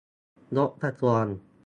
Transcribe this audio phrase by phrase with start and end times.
[0.57, 1.23] งบกระทรวง